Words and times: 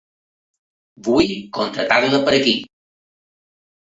Vull 1.07 1.33
contractar-la 1.59 2.21
per 2.29 2.33
aquí. 2.37 2.57